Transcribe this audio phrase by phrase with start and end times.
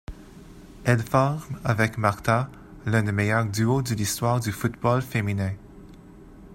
[0.83, 2.49] Elle forme, avec Marta,
[2.87, 5.51] l'un des meilleurs duos de l'histoire du football féminin.